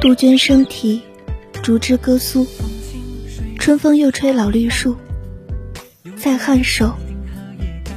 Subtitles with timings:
[0.00, 1.02] 杜鹃声啼，
[1.60, 2.46] 竹枝歌苏，
[3.58, 4.94] 春风又吹老绿树。
[6.16, 6.94] 在颔首，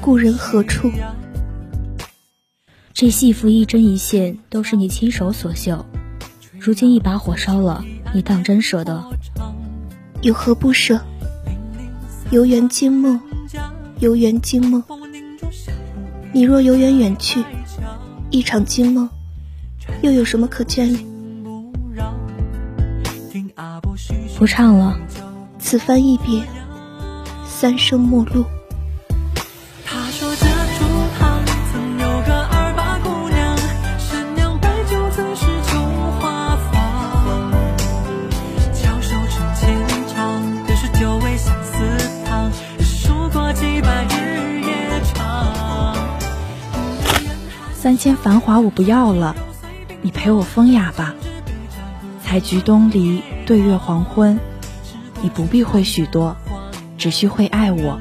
[0.02, 0.90] 故人何处？
[2.92, 5.86] 这戏服一针一线都是你亲手所绣，
[6.60, 7.86] 如今一把火烧了，
[8.16, 9.06] 你当真舍得？
[10.24, 11.00] 有何不舍？
[12.32, 13.22] 游园惊梦，
[14.00, 14.84] 游园惊梦。
[16.34, 17.44] 你若游园远去，
[18.32, 19.08] 一场惊梦，
[20.02, 21.11] 又有什么可眷恋？
[24.42, 24.98] 不唱了，
[25.60, 26.42] 此番一别，
[27.46, 28.44] 三生陌路。
[47.76, 49.36] 三千繁华我不要了，
[50.02, 51.14] 你陪我风雅吧。
[52.24, 54.40] 采菊东篱，对月黄昏。
[55.22, 56.34] 你不必会许多，
[56.98, 58.00] 只需会爱我。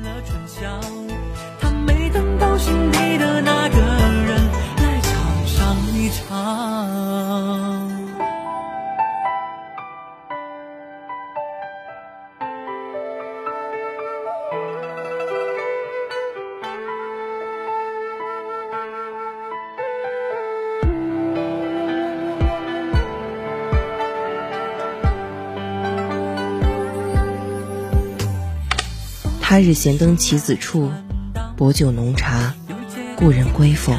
[29.51, 30.93] 他日闲登棋子处，
[31.57, 32.55] 薄酒浓茶，
[33.17, 33.93] 故人归否？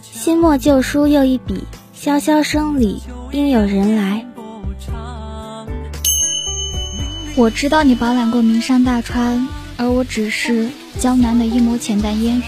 [0.00, 3.02] 新墨旧书又一笔，萧萧声里
[3.32, 4.24] 应有人来。
[7.36, 9.46] 我知道你饱览过名山大川，
[9.76, 12.44] 而我只是江南的一抹浅淡烟雨。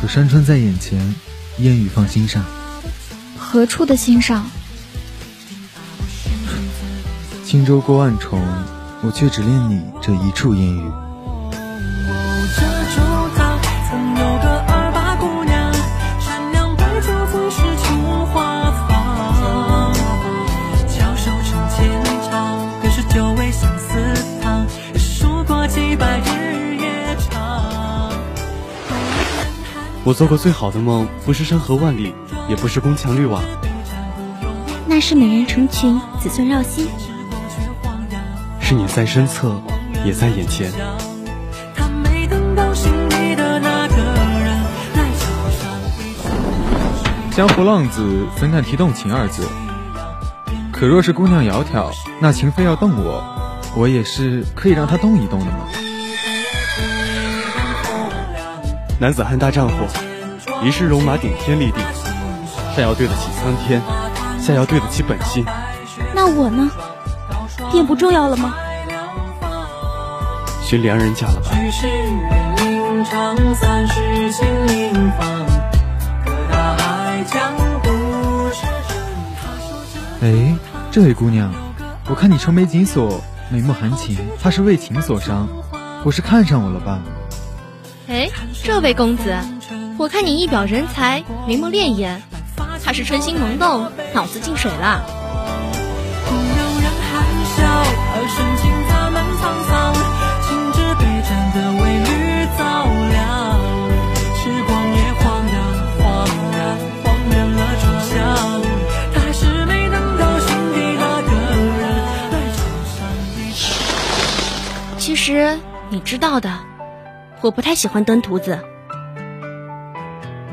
[0.00, 1.14] 可山川在眼前，
[1.58, 2.42] 烟雨放心上。
[3.36, 4.50] 何处的心上？
[7.54, 8.42] 轻舟过万重，
[9.00, 10.90] 我却只恋你这一处烟雨。
[30.02, 32.12] 我做过最好的梦，不是山河万里，
[32.48, 33.40] 也不是宫墙绿瓦，
[34.88, 36.88] 那是美人成群，子孙绕膝。
[38.66, 39.60] 是你在身侧，
[40.06, 40.72] 也在眼前。
[47.30, 49.46] 江湖浪子怎敢提动情二字？
[50.72, 51.92] 可若是姑娘窈窕，
[52.22, 53.22] 那情非要动我，
[53.76, 55.68] 我也是可以让她动一动的嘛。
[58.98, 59.74] 男子汉大丈夫，
[60.66, 61.80] 一世戎马顶天立地，
[62.74, 63.82] 上要对得起苍天，
[64.40, 65.44] 下要对得起本心。
[66.14, 66.70] 那我呢？
[67.74, 68.54] 变不重要了吗？
[70.62, 71.50] 寻良人嫁了吧。
[80.22, 80.56] 哎，
[80.92, 81.52] 这位姑娘，
[82.08, 83.20] 我看你愁眉紧锁，
[83.50, 85.48] 眉目含情，怕是为情所伤，
[86.04, 87.00] 不是看上我了吧？
[88.06, 88.30] 哎，
[88.62, 89.36] 这位公子，
[89.98, 92.18] 我看你一表人才，眉目潋滟，
[92.84, 95.04] 怕是春心萌动，脑子进水了。
[115.24, 115.58] 其实
[115.88, 116.54] 你知道的，
[117.40, 118.58] 我不太喜欢登徒子。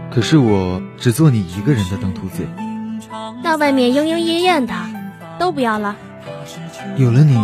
[0.10, 2.48] 可是我只做你一个人的登徒子。
[3.44, 4.74] 那外面莺莺燕燕的，
[5.38, 5.98] 都不要了。
[6.96, 7.38] 有了你，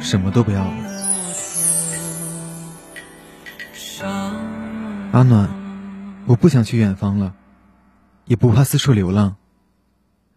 [0.00, 0.74] 什么都不要了。
[5.12, 5.48] 阿暖，
[6.26, 7.32] 我不想去远方了，
[8.24, 9.36] 也不怕四处流浪。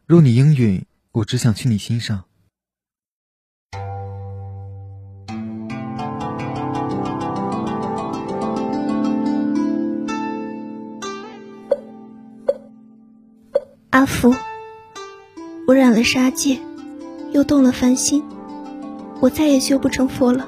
[0.05, 2.25] 若你应允，我只想去你心上。
[13.99, 14.33] 阿福，
[15.67, 16.57] 我染了杀戒，
[17.33, 18.23] 又动了凡心，
[19.19, 20.47] 我再也修不成佛了。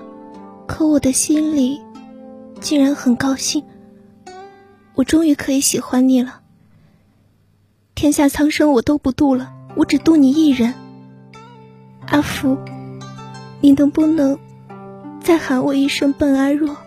[0.66, 1.82] 可我的心里，
[2.62, 3.66] 竟然很高兴。
[4.96, 6.40] 我终于可以喜欢你了。
[7.94, 10.74] 天下苍生我都不渡了，我只渡你一人。
[12.08, 12.58] 阿福，
[13.60, 14.40] 你能不能
[15.22, 16.78] 再喊我一声笨阿若？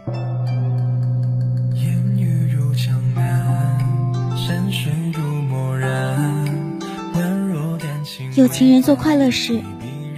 [8.36, 9.62] 有情人做快乐事，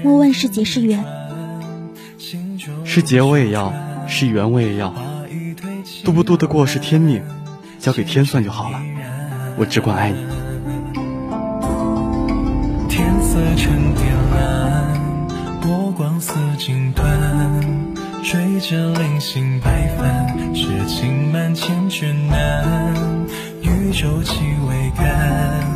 [0.02, 1.04] 莫问是劫是缘。
[2.82, 3.74] 是劫我也要，
[4.08, 4.94] 是缘我也要，
[6.02, 7.22] 渡不渡得过是天命，
[7.78, 8.80] 交给天算就好了。
[9.58, 10.16] 我只管爱你。
[12.88, 15.28] 天色沉淀蓝，
[15.60, 17.02] 波光似锦缎，
[18.22, 22.64] 追着零星白帆，痴情满千卷难，
[23.60, 25.75] 渔舟起桅杆，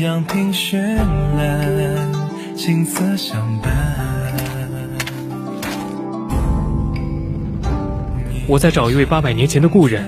[0.00, 0.96] 鸳鸯凭绚
[1.36, 2.10] 烂，
[2.56, 3.70] 景色相伴。
[8.46, 10.02] 我在找一位八百年前的故人。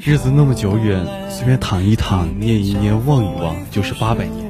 [0.00, 4.44] 日子那么久远，随便躺一躺，念一念，望一望，就是八百年。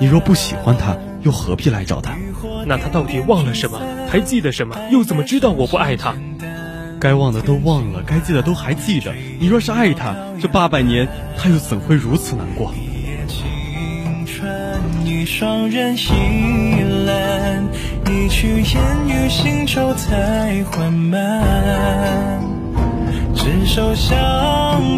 [0.00, 2.16] 你若不喜欢他，又何必来找他？
[2.64, 3.80] 那他到底忘了什么？
[4.08, 4.76] 还记得什么？
[4.92, 6.14] 又怎么知道我不爱他？
[7.00, 9.12] 该忘的都忘了，该记得都还记得。
[9.40, 12.72] 你若是爱他，这八百年他又怎会如此难过？
[13.30, 17.64] 青春一双人倚栏，
[18.06, 22.40] 一曲烟雨行舟太缓慢。
[23.32, 24.18] 执手相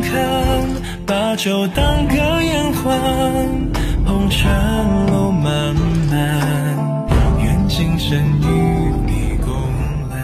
[0.00, 0.66] 看，
[1.06, 2.98] 把酒当歌言欢，
[4.06, 4.50] 红尘
[5.08, 5.74] 路漫
[6.10, 7.06] 漫，
[7.38, 8.46] 愿今生与
[9.06, 9.52] 你共
[10.08, 10.18] 揽。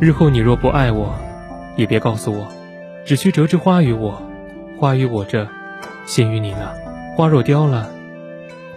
[0.00, 1.14] 日后你若不爱我，
[1.76, 2.48] 也别告诉我，
[3.04, 4.20] 只需折枝花于我，
[4.80, 5.46] 花于我这，
[6.06, 6.74] 献于你那。
[7.14, 7.86] 花若凋了，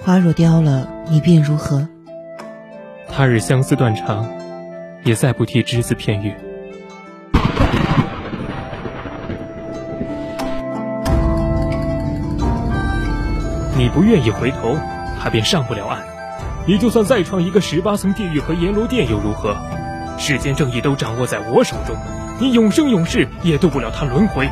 [0.01, 1.87] 花若凋了，你便如何？
[3.07, 4.27] 他日相思断肠，
[5.05, 6.33] 也再不提只字片语。
[13.77, 14.77] 你不愿意回头，
[15.21, 15.99] 他便上不了岸。
[16.67, 19.55] 你就算再创一个十八层地狱和阎罗殿又如何？
[20.17, 21.95] 世间正义都掌握在我手中，
[22.41, 24.49] 你永生永世也渡不了他轮回。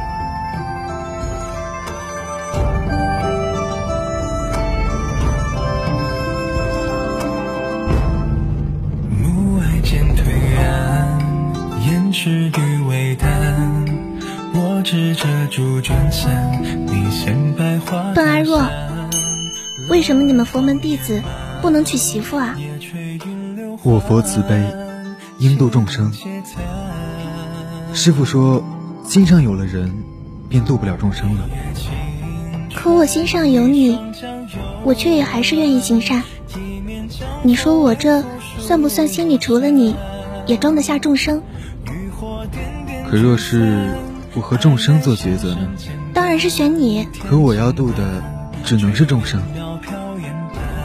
[15.21, 18.11] 我执着朱卷伞，你衔百花。
[18.15, 18.67] 邓阿若，
[19.87, 21.21] 为什么你们佛门弟子
[21.61, 22.57] 不能娶媳妇啊？
[23.83, 24.65] 我佛慈悲，
[25.37, 26.11] 应度众生。
[27.93, 28.63] 师傅说，
[29.03, 29.93] 心上有了人，
[30.49, 31.47] 便度不了众生了。
[32.73, 33.99] 可我心上有你，
[34.83, 36.23] 我却也还是愿意行善。
[37.43, 38.23] 你说我这
[38.57, 39.95] 算不算心里除了你，
[40.47, 41.43] 也装得下众生？
[43.07, 43.87] 可若是
[44.33, 45.67] 我和众生做抉择呢？
[46.13, 47.07] 当然是选你。
[47.27, 48.23] 可我要渡的
[48.63, 49.41] 只能是众生。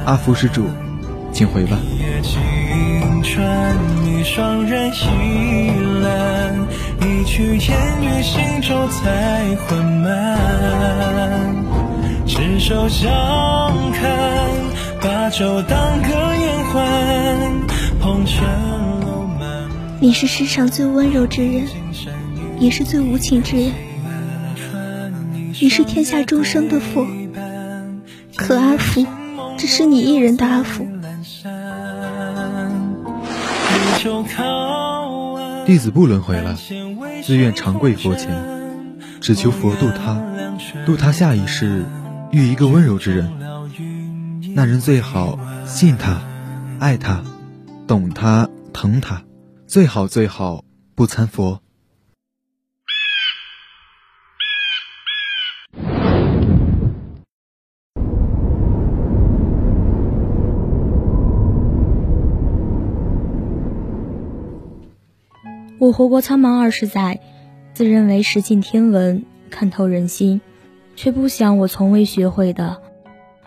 [0.05, 0.67] 阿福施主，
[1.33, 1.79] 请回吧。
[2.23, 5.71] 青川一双人倚
[6.03, 6.67] 栏，
[7.01, 11.55] 一曲烟雨行舟太缓慢。
[12.27, 13.11] 执手相
[13.93, 14.11] 看，
[15.01, 16.85] 把酒当歌言欢，
[18.01, 18.45] 红尘
[19.01, 19.69] 路漫。
[20.01, 21.67] 你是世上最温柔之人，
[22.58, 23.73] 也是最无情之人。
[25.61, 27.06] 你是天下众生的佛，
[28.37, 29.06] 可阿福
[29.56, 30.87] 只是你一人的阿福。
[35.66, 36.57] 弟子不轮回了，
[37.25, 38.31] 自愿长跪佛前，
[39.21, 40.23] 只求佛渡他，
[40.85, 41.85] 渡他下一世
[42.31, 43.33] 遇一个温柔之人。
[44.54, 46.23] 那人最好信他，
[46.78, 47.25] 爱他，
[47.87, 49.23] 懂他，疼他，
[49.66, 50.64] 最好最好
[50.95, 51.61] 不参佛。
[65.78, 67.21] 我活过苍茫二十载，
[67.75, 70.40] 自认为识尽天文，看透人心，
[70.95, 72.80] 却不想我从未学会的，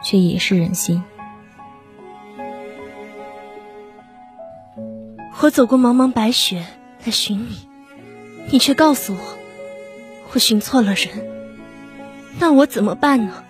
[0.03, 1.03] 却也是人心。
[5.41, 6.65] 我走过茫茫白雪
[7.03, 7.67] 来寻你，
[8.51, 9.37] 你却告诉我，
[10.33, 11.09] 我寻错了人。
[12.37, 13.43] 那我怎么办呢？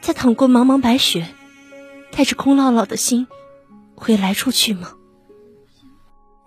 [0.00, 1.28] 再淌过茫茫白雪，
[2.10, 3.28] 带着空落落的心，
[3.94, 4.94] 回来处去吗？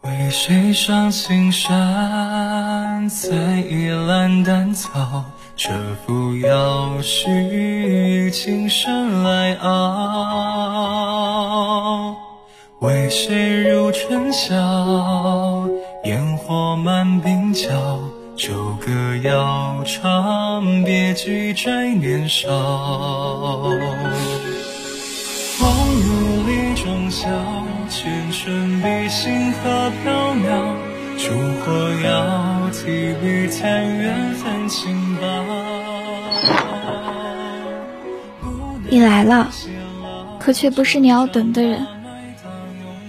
[0.05, 3.35] 为谁上青山，采
[3.67, 5.25] 一篮丹草，
[5.57, 5.71] 蛰
[6.05, 10.15] 伏要须情深来熬。
[12.81, 15.67] 为谁入春宵，
[16.03, 17.71] 烟火满鬓角，
[18.37, 18.91] 旧歌
[19.23, 22.51] 谣唱，别举摘年少。
[29.25, 30.75] 星河缥缈，
[31.17, 35.25] 烛火摇，提笔残缘泛情薄。
[38.87, 39.49] 你来了，
[40.37, 41.87] 可却不是你要等的人。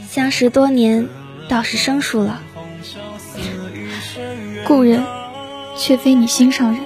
[0.08, 1.06] 相识多年，
[1.50, 2.40] 倒是生疏了。
[4.66, 5.04] 故人，
[5.76, 6.80] 却非你心上人。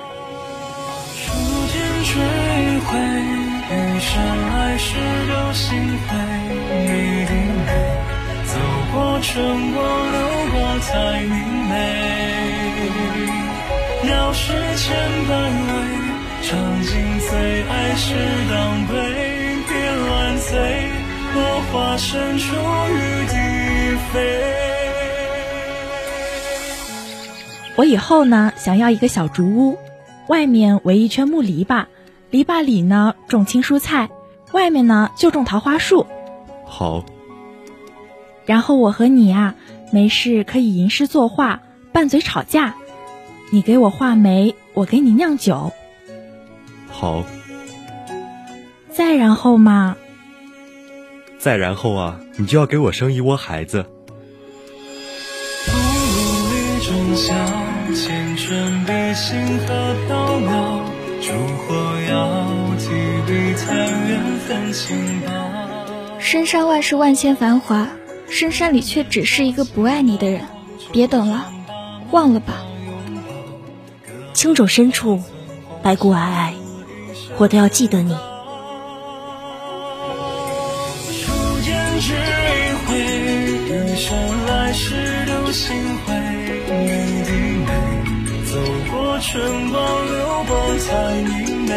[9.33, 10.21] 春光流
[10.51, 11.33] 过才明
[11.69, 11.73] 媚，
[14.11, 14.91] 要世千
[15.29, 15.73] 百味，
[16.43, 18.13] 尝尽最爱是
[18.51, 18.99] 当归，
[19.69, 20.59] 别乱醉，
[21.33, 23.37] 落花深处雨滴
[24.13, 24.19] 飞。
[27.77, 29.79] 我以后呢，想要一个小竹屋，
[30.27, 31.85] 外面围一圈木篱笆，
[32.31, 34.11] 篱笆里呢种青蔬菜，
[34.51, 36.05] 外面呢就种桃花树。
[36.67, 37.05] 好。
[38.51, 39.55] 然后我和你啊，
[39.93, 41.61] 没事可以吟诗作画，
[41.93, 42.75] 拌嘴吵架。
[43.53, 45.73] 你给我画眉，我给你酿酒。
[46.89, 47.23] 好。
[48.91, 49.97] 再然后嘛？
[51.39, 53.87] 再然后啊，你就要给我生一窝孩子。
[66.19, 67.87] 深山外是万千繁华。
[68.31, 70.47] 深山里却只是一个不爱你的人，
[70.93, 71.53] 别等了，
[72.11, 72.63] 忘了吧。
[74.33, 75.21] 青冢深处，
[75.83, 76.53] 白骨皑皑，
[77.37, 78.15] 我都要记得你。
[81.11, 82.17] 初见只一
[82.87, 82.97] 回，
[83.67, 84.95] 余生来世
[85.27, 86.15] 留心灰。
[86.71, 86.87] 你
[87.25, 87.31] 的
[87.67, 87.69] 美，
[88.47, 88.53] 走
[88.91, 90.89] 过春光流光才
[91.25, 91.73] 明媚。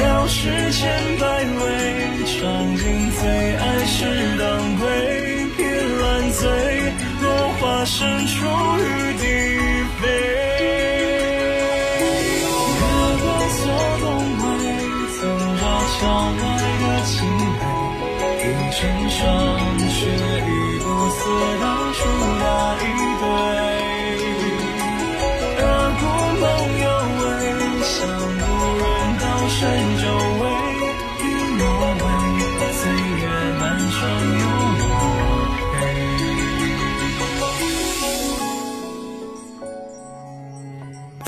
[0.00, 0.88] 要世千
[1.18, 2.21] 百味，
[7.84, 8.46] 深处
[8.78, 9.24] 雨滴
[10.00, 10.31] 飞。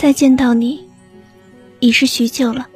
[0.04, 0.86] 再见到你，
[1.80, 2.68] 已是许久了。